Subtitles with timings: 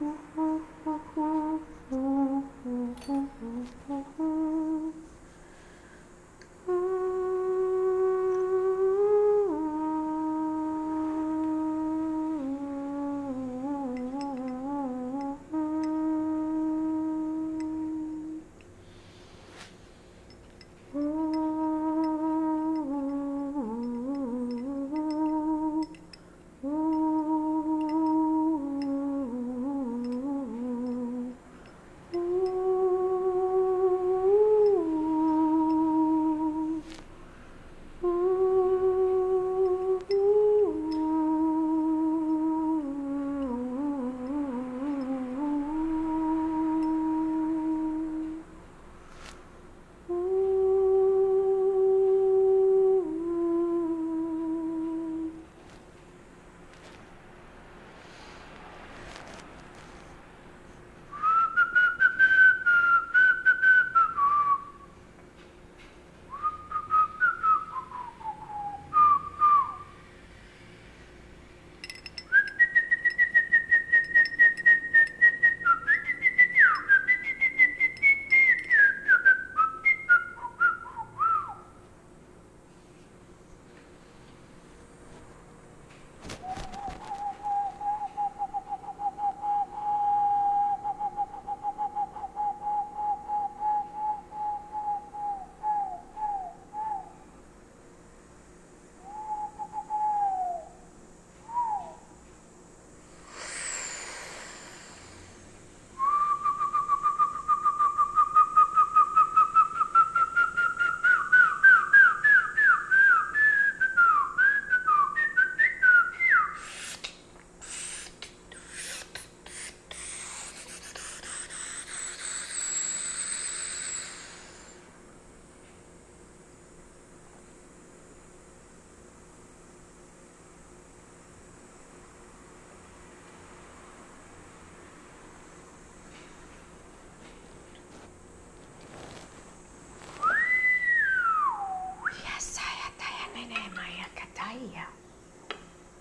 [0.00, 0.45] 呜。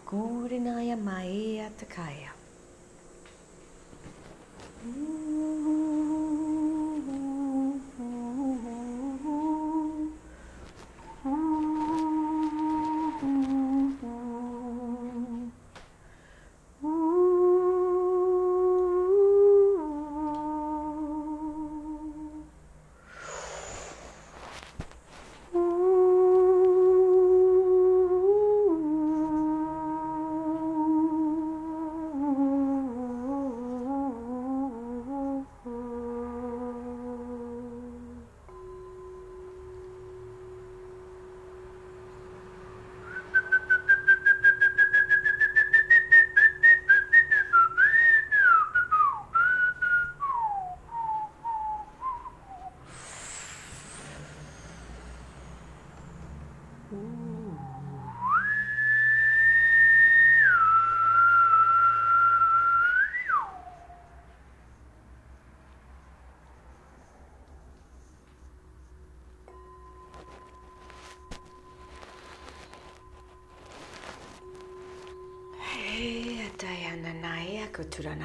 [0.09, 2.24] Goedenaaie Maia Takaya.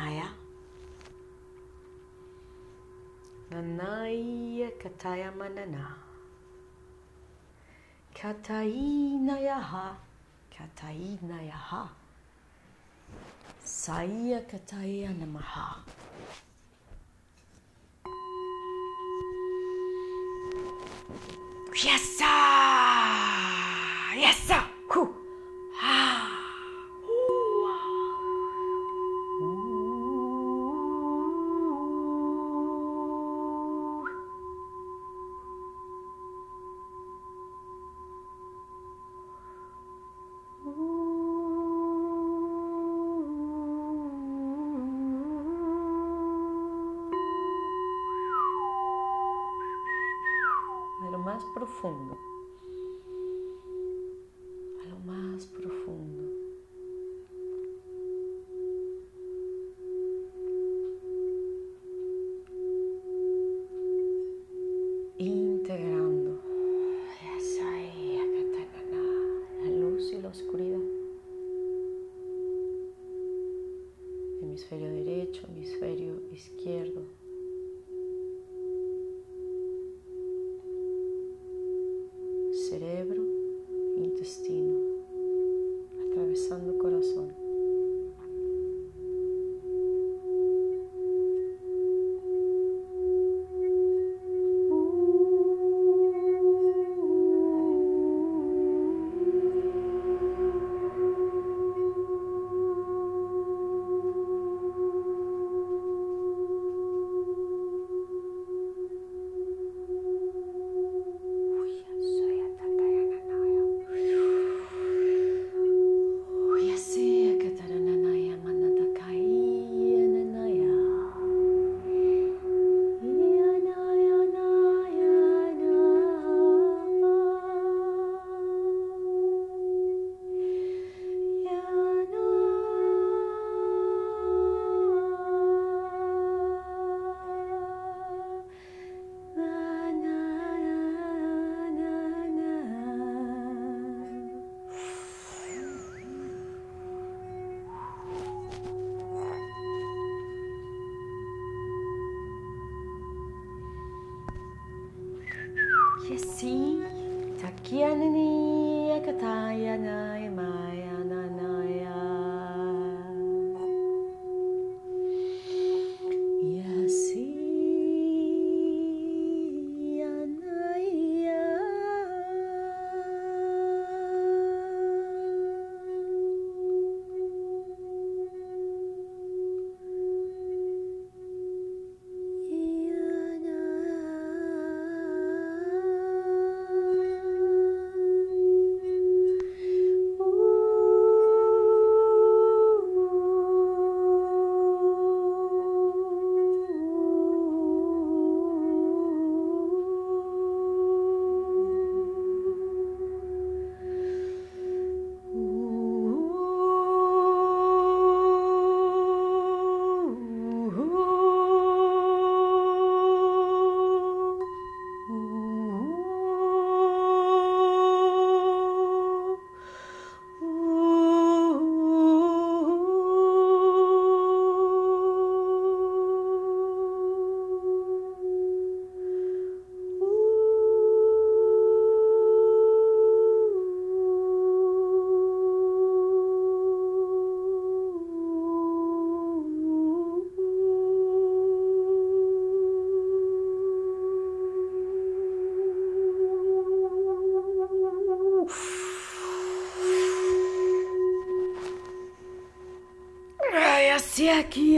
[0.00, 0.28] Naya.
[3.50, 5.93] Nanaya kataya manana.
[8.16, 9.97] Kataina yaha.
[10.49, 11.84] Kataina yaha.
[13.62, 15.84] Saya kataya namaha.
[21.83, 24.70] やっさーやっさー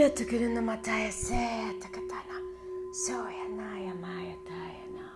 [0.04, 2.40] aquí, te queriendo matar ese, te katana.
[2.93, 5.12] Soy Anaya Maya Tayana.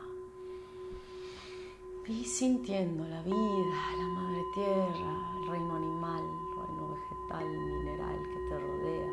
[2.06, 8.48] Vi sintiendo la vida, la madre tierra, el reino animal, el reino vegetal, mineral que
[8.48, 9.12] te rodea.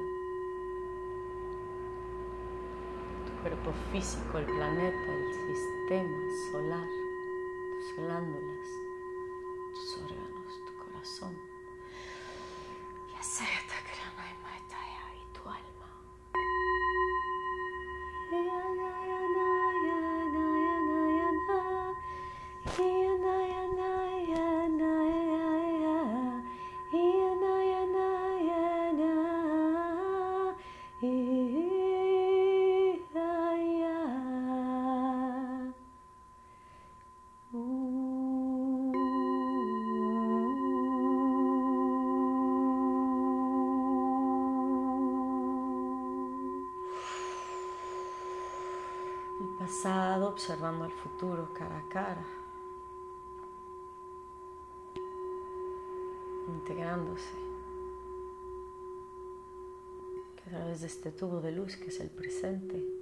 [3.25, 6.17] Tu cuerpo físico, el planeta, el sistema
[6.51, 8.67] solar, tus glándulas,
[50.27, 52.25] observando el futuro cara a cara.
[56.47, 57.35] Integrándose.
[60.37, 62.92] A través de este tubo de luz que es el presente.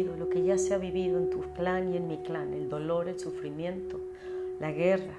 [0.00, 3.08] Lo que ya se ha vivido en tu clan y en mi clan, el dolor,
[3.08, 4.00] el sufrimiento,
[4.58, 5.18] la guerra,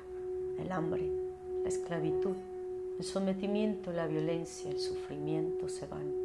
[0.60, 1.03] el hambre,
[1.62, 2.36] la esclavitud,
[2.98, 6.23] el sometimiento, la violencia, el sufrimiento se van.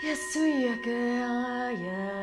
[0.00, 1.78] Yes, we are good.
[1.78, 2.17] Yeah.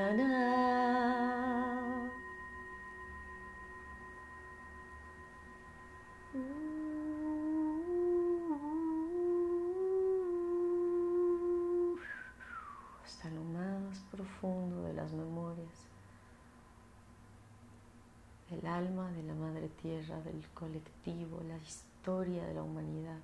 [22.06, 23.18] Historia de la humanidad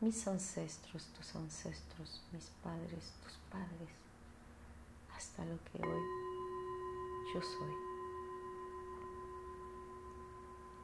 [0.00, 3.90] mis ancestros, tus ancestros, mis padres, tus padres,
[5.16, 6.02] hasta lo que hoy
[7.34, 7.74] yo soy.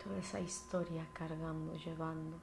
[0.02, 2.38] Toda esa historia cargando, llevando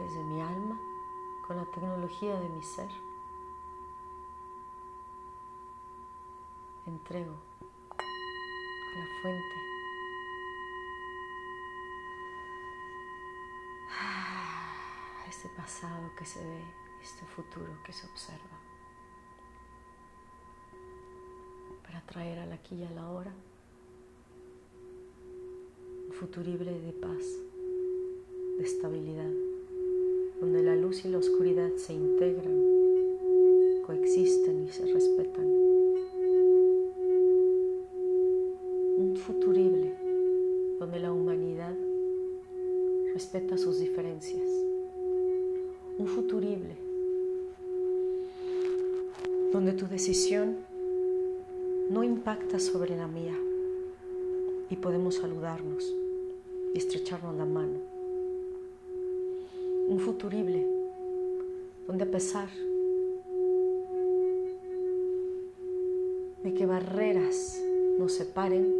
[0.00, 0.76] desde mi alma
[1.46, 2.90] con la tecnología de mi ser.
[6.84, 7.36] Entrego
[7.96, 9.67] a la fuente
[15.28, 16.62] este pasado que se ve,
[17.02, 18.58] este futuro que se observa,
[21.82, 23.32] para traer al aquí y a la hora
[26.06, 27.24] un futurible de paz,
[28.56, 29.30] de estabilidad,
[30.40, 35.44] donde la luz y la oscuridad se integran, coexisten y se respetan.
[38.96, 39.94] Un futurible
[40.78, 41.76] donde la humanidad
[43.12, 44.67] respeta sus diferencias
[45.98, 46.76] un futurible,
[49.52, 50.56] donde tu decisión
[51.90, 53.36] no impacta sobre la mía
[54.70, 55.92] y podemos saludarnos
[56.72, 57.80] y estrecharnos la mano.
[59.88, 60.64] Un futurible,
[61.88, 62.48] donde a pesar
[66.44, 67.60] de que barreras
[67.98, 68.77] nos separen,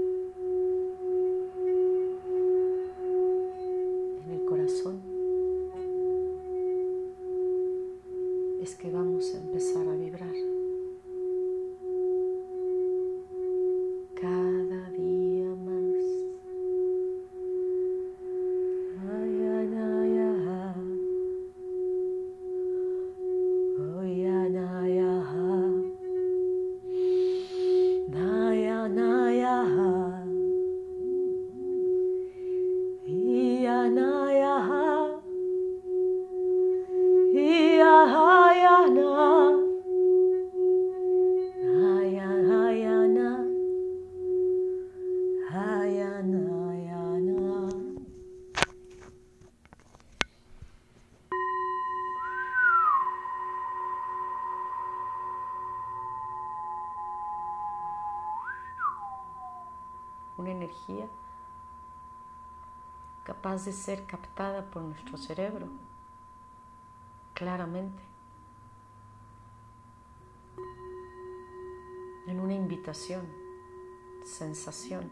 [63.65, 65.69] de ser captada por nuestro cerebro
[67.35, 68.03] claramente
[72.27, 73.27] en una invitación,
[74.25, 75.11] sensación.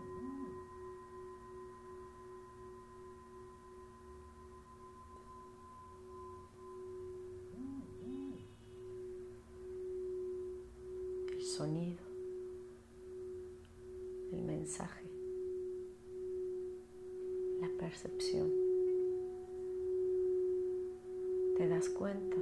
[21.57, 22.37] Te das cuenta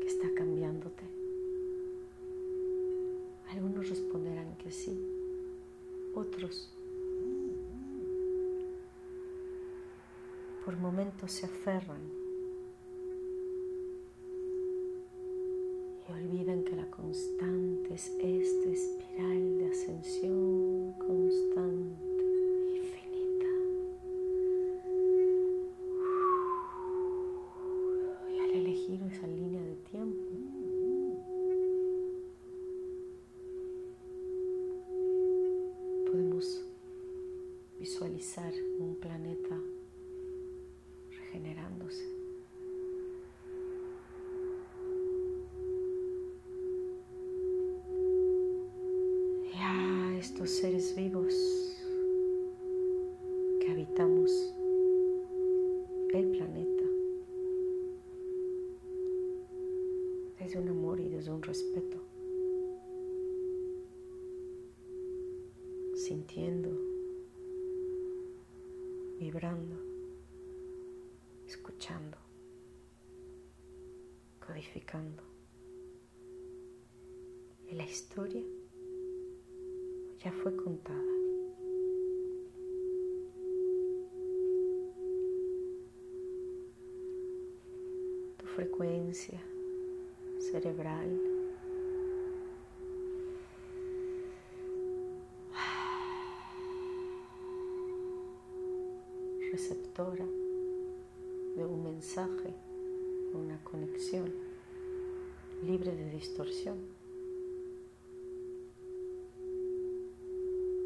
[0.00, 1.04] que está cambiándote.
[3.50, 4.98] Algunos responderán que sí,
[6.14, 6.72] otros
[10.64, 12.00] por momentos se aferran
[16.08, 22.07] y olvidan que la constante es esta espiral de ascensión constante.
[50.94, 51.34] Vivos
[53.60, 54.30] que habitamos
[56.14, 56.84] el planeta
[60.38, 61.98] desde un amor y desde un respeto,
[65.94, 66.70] sintiendo,
[69.18, 69.76] vibrando,
[71.46, 72.18] escuchando,
[74.38, 75.22] codificando.
[77.72, 78.42] La historia
[80.32, 81.02] fue contada.
[88.36, 89.40] Tu frecuencia
[90.38, 91.38] cerebral
[99.50, 100.24] receptora
[101.56, 102.54] de un mensaje,
[103.34, 104.32] una conexión
[105.62, 106.97] libre de distorsión.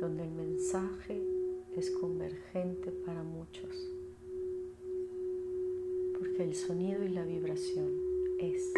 [0.03, 1.23] Donde el mensaje
[1.77, 3.89] es convergente para muchos,
[6.19, 8.01] porque el sonido y la vibración
[8.41, 8.73] es.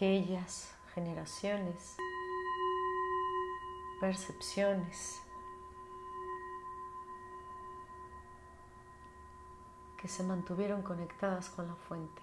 [0.00, 1.98] Aquellas generaciones,
[4.00, 5.20] percepciones
[9.98, 12.22] que se mantuvieron conectadas con la fuente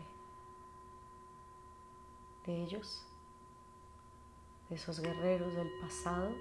[2.48, 3.06] de ellos
[4.70, 6.32] de esos guerreros del pasado.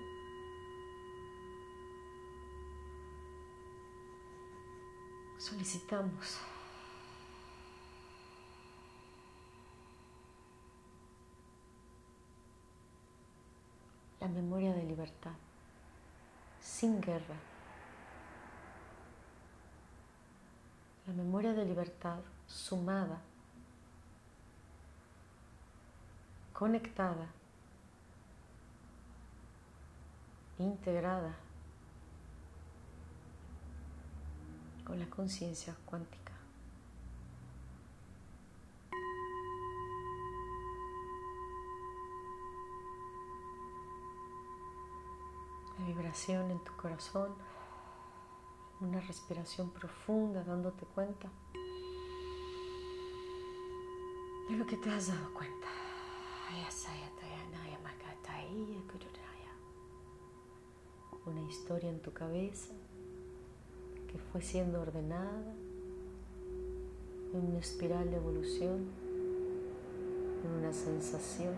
[5.36, 6.38] Solicitamos
[14.26, 15.34] la memoria de libertad,
[16.60, 17.36] sin guerra.
[21.06, 23.20] La memoria de libertad sumada,
[26.52, 27.28] conectada
[30.58, 31.36] integrada
[34.84, 36.26] con la conciencia cuántica.
[45.75, 47.32] La vibración en tu corazón,
[48.80, 51.30] una respiración profunda dándote cuenta
[54.50, 55.68] de lo que te has dado cuenta.
[61.24, 62.72] Una historia en tu cabeza
[64.08, 65.54] que fue siendo ordenada
[67.32, 68.86] en una espiral de evolución,
[70.44, 71.54] en una sensación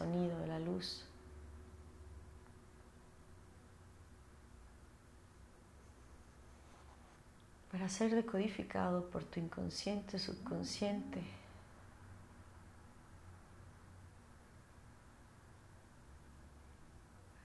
[0.00, 1.04] sonido de la luz.
[7.70, 11.22] Para ser decodificado por tu inconsciente, subconsciente.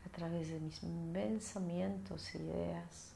[0.05, 0.79] A través de mis
[1.11, 3.11] pensamientos, ideas.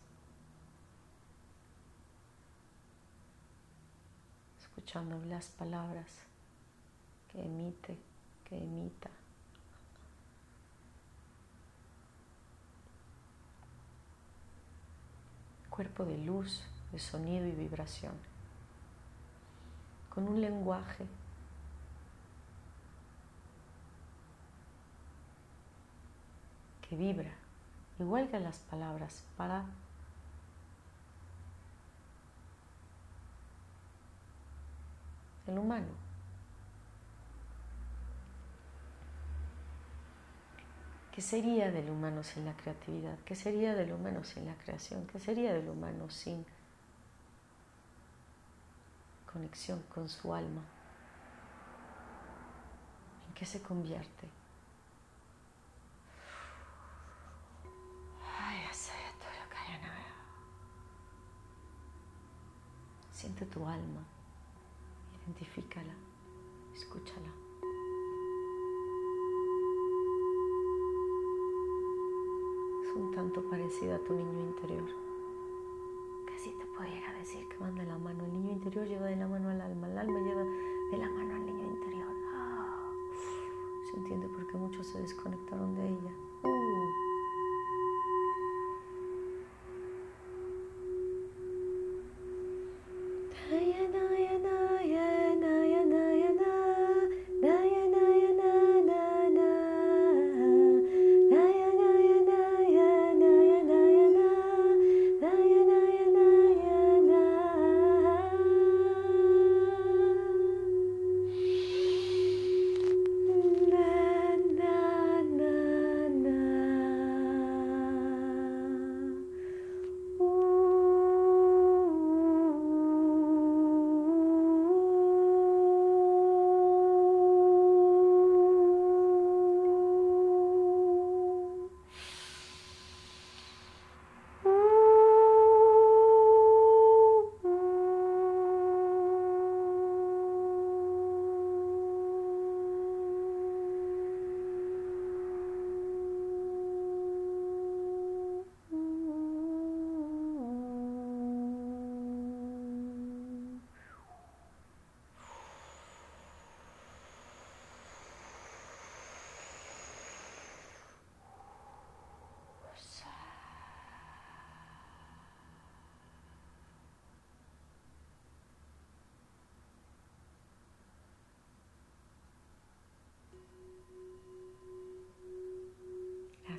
[4.60, 6.08] Escuchando las palabras
[7.32, 7.98] que emite,
[8.44, 9.10] que emita.
[15.80, 16.62] Cuerpo de luz,
[16.92, 18.12] de sonido y vibración,
[20.10, 21.08] con un lenguaje
[26.82, 27.32] que vibra,
[27.98, 29.64] igual que las palabras, para
[35.48, 36.09] el humano.
[41.12, 43.18] ¿Qué sería del humano sin la creatividad?
[43.26, 45.06] ¿Qué sería del humano sin la creación?
[45.08, 46.46] ¿Qué sería del humano sin
[49.32, 50.62] conexión con su alma?
[53.28, 54.28] ¿En qué se convierte?
[63.20, 64.02] Siente tu alma,
[65.26, 65.94] identifícala,
[66.74, 67.49] escúchala.
[73.00, 74.84] Un tanto parecida a tu niño interior.
[76.26, 78.26] Casi te pudiera decir que manda la mano.
[78.26, 80.44] El niño interior lleva de la mano al alma, el alma lleva
[80.92, 82.14] de la mano al niño interior.
[82.34, 82.92] Ah,
[83.90, 86.12] se entiende por qué muchos se desconectaron de ella.
[86.44, 87.09] Uh.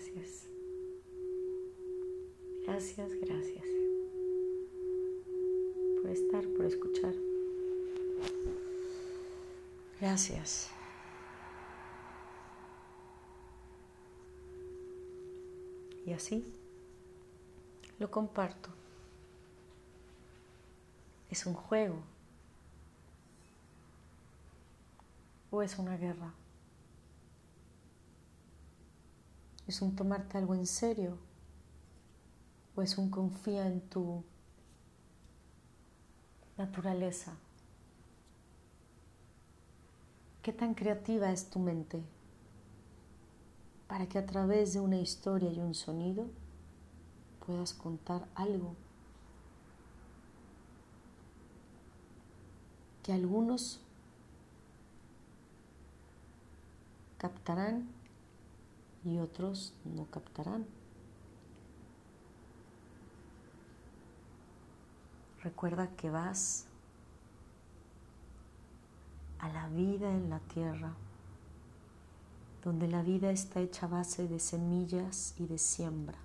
[0.00, 0.48] Gracias.
[2.64, 3.64] Gracias, gracias.
[6.00, 7.14] Por estar, por escuchar.
[10.00, 10.70] Gracias.
[16.06, 16.50] Y así
[17.98, 18.70] lo comparto.
[21.28, 22.00] ¿Es un juego?
[25.50, 26.32] ¿O es una guerra?
[29.70, 31.16] ¿Es un tomarte algo en serio?
[32.74, 34.24] ¿O es un confía en tu
[36.58, 37.36] naturaleza?
[40.42, 42.02] ¿Qué tan creativa es tu mente
[43.86, 46.26] para que a través de una historia y un sonido
[47.46, 48.74] puedas contar algo
[53.04, 53.80] que algunos
[57.18, 57.99] captarán
[59.04, 60.66] y otros no captarán.
[65.42, 66.66] Recuerda que vas
[69.38, 70.92] a la vida en la tierra,
[72.62, 76.18] donde la vida está hecha a base de semillas y de siembra.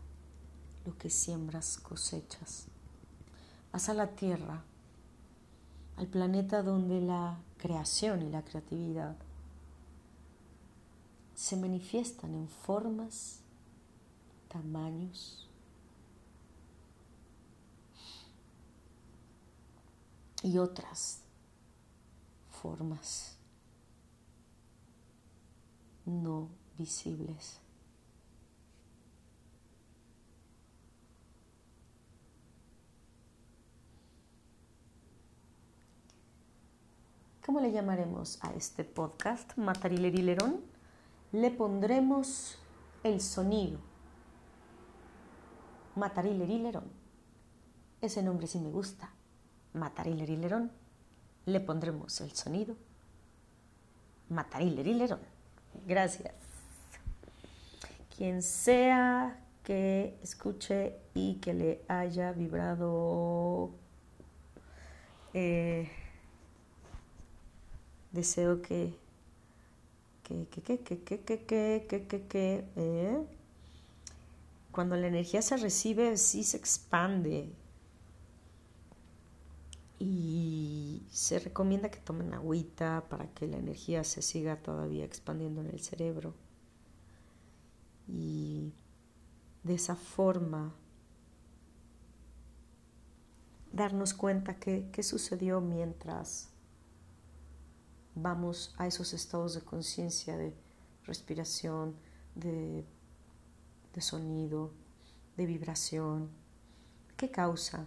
[0.85, 2.67] Lo que siembras cosechas.
[3.71, 4.63] Vas a la tierra,
[5.95, 9.15] al planeta donde la creación y la creatividad
[11.35, 13.39] se manifiestan en formas,
[14.47, 15.47] tamaños
[20.41, 21.19] y otras
[22.61, 23.35] formas
[26.05, 27.59] no visibles.
[37.45, 39.55] ¿Cómo le llamaremos a este podcast?
[39.57, 40.74] Matarilerilerón.
[41.35, 42.57] Le pondremos
[43.03, 43.77] el sonido.
[45.95, 46.85] Matarilerilerón.
[47.99, 49.11] Ese nombre sí me gusta.
[49.73, 50.71] Matarilerilerón.
[51.45, 52.77] Le pondremos el sonido.
[54.29, 55.19] Matarilerilerón.
[55.85, 56.33] Gracias.
[58.15, 63.71] Quien sea que escuche y que le haya vibrado
[65.33, 65.91] eh,
[68.13, 68.97] deseo que,
[70.25, 73.25] que, que, que, que, que, que, que, que, que, eh,
[74.71, 77.49] cuando la energía se recibe, sí se expande.
[79.99, 85.67] Y se recomienda que tomen agüita para que la energía se siga todavía expandiendo en
[85.67, 86.33] el cerebro.
[88.07, 88.73] Y
[89.63, 90.73] de esa forma
[93.71, 96.49] darnos cuenta que, qué sucedió mientras
[98.15, 100.53] vamos a esos estados de conciencia, de
[101.03, 101.95] respiración,
[102.33, 102.85] de,
[103.93, 104.71] de, sonido,
[105.37, 106.29] de vibración.
[107.17, 107.85] ¿Qué causa?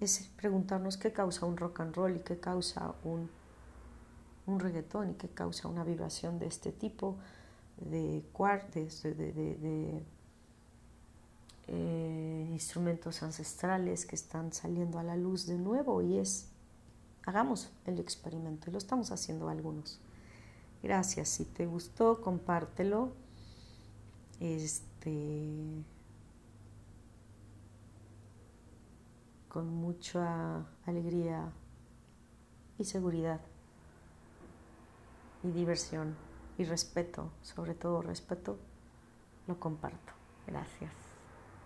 [0.00, 3.30] Es preguntarnos qué causa un rock and roll y qué causa un,
[4.46, 7.18] un reggaetón y qué causa una vibración de este tipo
[7.76, 8.24] de
[9.02, 10.04] de, de, de
[11.66, 16.53] eh, instrumentos ancestrales que están saliendo a la luz de nuevo y es
[17.26, 20.00] hagamos el experimento y lo estamos haciendo algunos.
[20.82, 23.12] Gracias, si te gustó, compártelo.
[24.40, 25.84] Este
[29.48, 31.52] con mucha alegría
[32.76, 33.40] y seguridad
[35.44, 36.16] y diversión
[36.58, 38.58] y respeto, sobre todo respeto,
[39.46, 40.12] lo comparto.
[40.48, 41.03] Gracias.